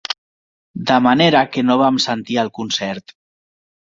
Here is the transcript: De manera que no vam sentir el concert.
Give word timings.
De 0.91 0.95
manera 1.07 1.43
que 1.57 1.65
no 1.67 1.77
vam 1.83 2.01
sentir 2.07 2.39
el 2.45 2.51
concert. 2.57 3.17